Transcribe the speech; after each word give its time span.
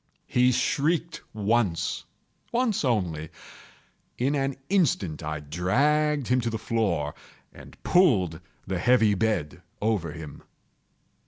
He 0.25 0.51
shrieked 0.51 1.21
once—once 1.31 2.83
only. 2.83 3.29
In 4.17 4.33
an 4.33 4.55
instant 4.67 5.21
I 5.21 5.41
dragged 5.41 6.27
him 6.27 6.41
to 6.41 6.49
the 6.49 6.57
floor, 6.57 7.13
and 7.53 7.77
pulled 7.83 8.41
the 8.65 8.79
heavy 8.79 9.13
bed 9.13 9.61
over 9.79 10.11
him. 10.13 10.41